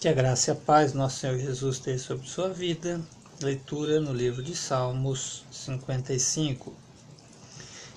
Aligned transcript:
Que 0.00 0.06
a 0.06 0.12
graça 0.12 0.50
e 0.50 0.52
a 0.52 0.54
paz 0.54 0.92
nosso 0.92 1.18
Senhor 1.18 1.36
Jesus 1.40 1.78
esteja 1.78 1.98
sobre 1.98 2.28
sua 2.28 2.48
vida. 2.48 3.00
Leitura 3.42 4.00
no 4.00 4.12
livro 4.12 4.44
de 4.44 4.54
Salmos 4.54 5.42
55. 5.50 6.72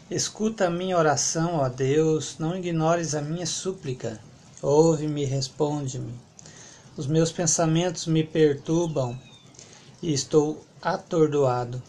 Escuta 0.09 0.65
a 0.65 0.69
minha 0.71 0.97
oração, 0.97 1.57
ó 1.57 1.69
Deus, 1.69 2.37
não 2.39 2.57
ignores 2.57 3.13
a 3.13 3.21
minha 3.21 3.45
súplica. 3.45 4.19
Ouve-me 4.63 5.25
responde-me. 5.25 6.11
Os 6.97 7.05
meus 7.05 7.31
pensamentos 7.31 8.07
me 8.07 8.23
perturbam 8.23 9.15
e 10.01 10.11
estou 10.11 10.65
atordoado. 10.81 11.83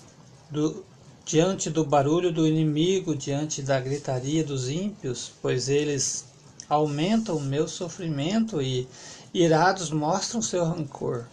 Do, 0.50 0.84
diante 1.24 1.70
do 1.70 1.86
barulho 1.86 2.30
do 2.30 2.46
inimigo, 2.46 3.16
diante 3.16 3.62
da 3.62 3.80
gritaria 3.80 4.44
dos 4.44 4.68
ímpios, 4.68 5.32
pois 5.40 5.70
eles 5.70 6.26
aumentam 6.68 7.36
o 7.36 7.40
meu 7.40 7.66
sofrimento 7.68 8.60
e 8.60 8.88
irados 9.32 9.90
mostram 9.90 10.42
seu 10.42 10.64
rancor. 10.64 11.26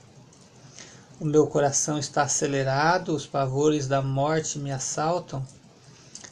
O 1.19 1.25
meu 1.25 1.47
coração 1.47 1.99
está 1.99 2.23
acelerado, 2.23 3.13
os 3.13 3.25
pavores 3.25 3.87
da 3.87 4.01
morte 4.01 4.57
me 4.57 4.71
assaltam. 4.71 5.45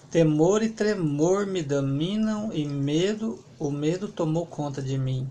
Temor 0.10 0.64
e 0.64 0.70
tremor 0.70 1.46
me 1.46 1.62
dominam 1.62 2.54
e 2.54 2.66
medo, 2.66 3.44
o 3.60 3.70
medo 3.70 4.08
tomou 4.08 4.46
conta 4.46 4.82
de 4.82 4.98
mim. 4.98 5.28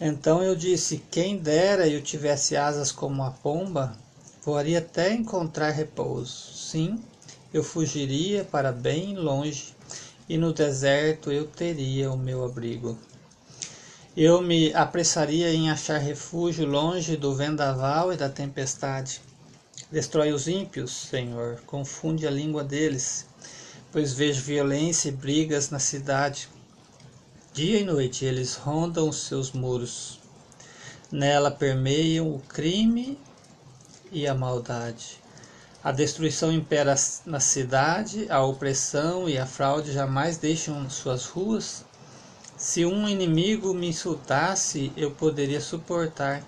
Então 0.00 0.42
eu 0.42 0.56
disse: 0.56 1.02
Quem 1.10 1.36
dera 1.38 1.86
eu 1.86 2.02
tivesse 2.02 2.56
asas 2.56 2.90
como 2.90 3.22
a 3.22 3.30
pomba, 3.30 3.96
voaria 4.44 4.80
até 4.80 5.12
encontrar 5.12 5.70
repouso. 5.70 6.52
Sim, 6.52 6.98
eu 7.54 7.62
fugiria 7.62 8.44
para 8.44 8.72
bem 8.72 9.16
longe, 9.16 9.74
e 10.28 10.36
no 10.36 10.52
deserto 10.52 11.32
eu 11.32 11.46
teria 11.46 12.12
o 12.12 12.16
meu 12.16 12.44
abrigo. 12.44 12.98
Eu 14.16 14.42
me 14.42 14.74
apressaria 14.74 15.52
em 15.52 15.70
achar 15.70 15.98
refúgio 15.98 16.66
longe 16.66 17.16
do 17.16 17.34
vendaval 17.34 18.12
e 18.12 18.16
da 18.16 18.28
tempestade. 18.28 19.20
Destrói 19.90 20.32
os 20.32 20.48
ímpios, 20.48 20.90
Senhor, 20.90 21.60
confunde 21.64 22.26
a 22.26 22.30
língua 22.30 22.62
deles, 22.62 23.26
pois 23.90 24.12
vejo 24.12 24.42
violência 24.42 25.08
e 25.08 25.12
brigas 25.12 25.70
na 25.70 25.78
cidade. 25.78 26.48
Dia 27.54 27.80
e 27.80 27.84
noite 27.84 28.24
eles 28.24 28.54
rondam 28.54 29.08
os 29.08 29.22
seus 29.22 29.52
muros. 29.52 30.18
Nela 31.10 31.50
permeiam 31.50 32.34
o 32.34 32.40
crime 32.40 33.18
e 34.12 34.26
a 34.26 34.34
maldade. 34.34 35.20
A 35.82 35.92
destruição 35.92 36.50
impera 36.50 36.94
na 37.24 37.38
cidade, 37.38 38.26
a 38.28 38.42
opressão 38.42 39.28
e 39.28 39.38
a 39.38 39.46
fraude 39.46 39.92
jamais 39.92 40.36
deixam 40.36 40.90
suas 40.90 41.26
ruas. 41.26 41.84
Se 42.56 42.84
um 42.84 43.08
inimigo 43.08 43.72
me 43.72 43.88
insultasse, 43.88 44.92
eu 44.96 45.12
poderia 45.12 45.60
suportar. 45.60 46.42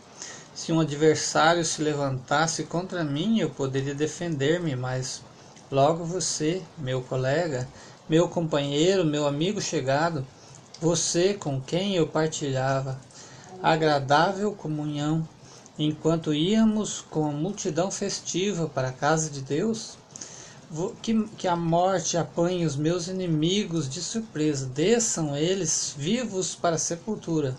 Se 0.53 0.73
um 0.73 0.81
adversário 0.81 1.65
se 1.65 1.81
levantasse 1.81 2.65
contra 2.65 3.05
mim, 3.05 3.39
eu 3.39 3.49
poderia 3.49 3.95
defender-me, 3.95 4.75
mas 4.75 5.23
logo 5.71 6.05
você, 6.05 6.61
meu 6.77 7.01
colega, 7.01 7.69
meu 8.09 8.29
companheiro, 8.29 9.05
meu 9.05 9.29
amigo 9.29 9.61
chegado, 9.61 10.27
você 10.81 11.35
com 11.35 11.61
quem 11.61 11.95
eu 11.95 12.09
partilhava 12.09 12.99
agradável 13.63 14.53
comunhão, 14.53 15.27
enquanto 15.81 16.35
íamos 16.35 17.01
com 17.01 17.27
a 17.27 17.33
multidão 17.33 17.91
festiva 17.91 18.69
para 18.69 18.89
a 18.89 18.93
casa 18.93 19.31
de 19.31 19.41
Deus, 19.41 19.97
que, 21.01 21.25
que 21.39 21.49
a 21.49 21.57
morte 21.57 22.19
apanhe 22.19 22.67
os 22.67 22.77
meus 22.77 23.09
inimigos 23.09 23.89
de 23.89 24.03
surpresa, 24.03 24.67
desçam 24.67 25.35
eles 25.35 25.95
vivos 25.97 26.55
para 26.55 26.77
a 26.77 26.79
sepultura, 26.79 27.57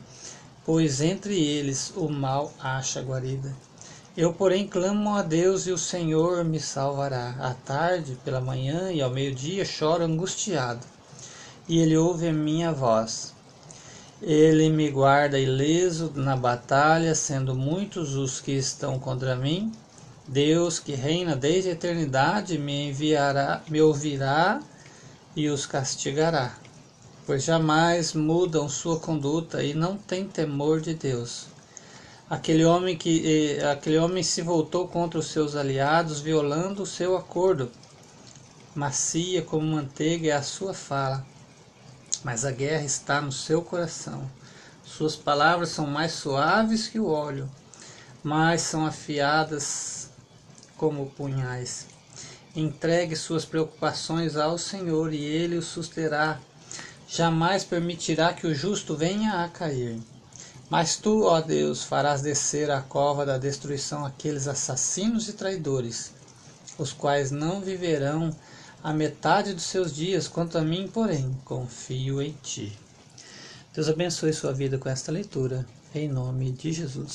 pois 0.64 1.02
entre 1.02 1.36
eles 1.36 1.92
o 1.96 2.08
mal 2.08 2.54
acha 2.60 3.02
guarida. 3.02 3.52
Eu, 4.16 4.32
porém, 4.32 4.68
clamo 4.68 5.16
a 5.16 5.24
Deus 5.24 5.66
e 5.66 5.72
o 5.72 5.78
Senhor 5.78 6.44
me 6.44 6.60
salvará. 6.60 7.34
À 7.40 7.54
tarde, 7.54 8.18
pela 8.24 8.40
manhã 8.40 8.92
e 8.92 9.02
ao 9.02 9.10
meio-dia 9.10 9.66
choro 9.66 10.04
angustiado, 10.04 10.86
e 11.68 11.80
Ele 11.80 11.98
ouve 11.98 12.28
a 12.28 12.34
minha 12.34 12.72
voz. 12.72 13.34
Ele 14.22 14.70
me 14.70 14.92
guarda 14.92 15.40
ileso 15.40 16.12
na 16.16 16.36
batalha, 16.36 17.16
sendo 17.16 17.56
muitos 17.56 18.16
os 18.16 18.40
que 18.40 18.52
estão 18.52 19.00
contra 19.00 19.36
mim. 19.36 19.72
Deus 20.28 20.80
que 20.80 20.94
reina 20.94 21.36
desde 21.36 21.70
a 21.70 21.74
eternidade 21.74 22.58
me 22.58 22.90
enviará, 22.90 23.64
me 23.68 23.82
ouvirá 23.82 24.62
e 25.36 25.50
os 25.50 25.66
castigará, 25.66 26.56
pois 27.26 27.44
jamais 27.44 28.14
mudam 28.14 28.70
sua 28.70 29.00
conduta 29.00 29.64
e 29.64 29.74
não 29.74 29.98
têm 29.98 30.28
temor 30.28 30.80
de 30.80 30.94
Deus. 30.94 31.48
Aquele 32.30 32.64
homem 32.64 32.96
que 32.96 33.60
aquele 33.72 33.98
homem 33.98 34.22
se 34.22 34.44
voltou 34.44 34.88
contra 34.88 35.20
os 35.20 35.28
seus 35.28 35.56
aliados, 35.56 36.22
violando 36.22 36.84
o 36.84 36.86
seu 36.86 37.18
acordo. 37.18 37.72
Macia 38.76 39.42
como 39.42 39.66
manteiga 39.66 40.30
é 40.30 40.32
a 40.32 40.44
sua 40.44 40.74
fala, 40.74 41.26
mas 42.24 42.46
a 42.46 42.52
guerra 42.52 42.84
está 42.84 43.22
no 43.22 43.32
seu 43.32 43.62
coração. 43.62 44.30
Suas 44.84 45.16
palavras 45.16 45.70
são 45.70 45.88
mais 45.88 46.12
suaves 46.12 46.88
que 46.88 47.00
o 47.00 47.08
óleo, 47.08 47.50
mas 48.24 48.62
são 48.62 48.86
afiadas 48.86 50.10
como 50.78 51.10
punhais. 51.12 51.88
Entregue 52.56 53.16
suas 53.16 53.46
preocupações 53.46 54.36
ao 54.36 54.58
Senhor 54.58 55.14
e 55.14 55.24
ele 55.24 55.58
o 55.58 55.62
susterá. 55.62 56.40
Jamais 57.08 57.64
permitirá 57.64 58.34
que 58.34 58.46
o 58.46 58.54
justo 58.54 58.96
venha 58.96 59.44
a 59.44 59.50
cair. 59.50 60.00
Mas 60.70 60.96
tu, 60.96 61.24
ó 61.24 61.42
Deus, 61.42 61.84
farás 61.84 62.22
descer 62.22 62.72
à 62.72 62.82
cova 62.82 63.26
da 63.26 63.38
destruição 63.38 64.06
aqueles 64.06 64.48
assassinos 64.48 65.28
e 65.28 65.34
traidores, 65.34 66.14
os 66.78 66.94
quais 66.94 67.30
não 67.30 67.60
viverão 67.60 68.34
a 68.84 68.94
metade 68.94 69.54
dos 69.54 69.64
seus 69.64 69.96
dias. 69.96 70.28
Quanto 70.28 70.58
a 70.58 70.62
mim, 70.62 70.90
porém, 70.92 71.36
confio 71.46 72.22
em 72.22 72.36
ti. 72.42 72.78
Deus 73.74 73.88
abençoe 73.88 74.34
sua 74.34 74.52
vida 74.52 74.78
com 74.78 74.90
esta 74.90 75.12
leitura, 75.12 75.66
em 75.96 76.08
nome 76.08 76.52
de 76.52 76.72
Jesus. 76.74 77.10